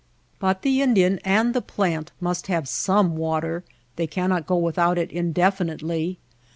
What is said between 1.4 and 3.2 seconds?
the plant must have some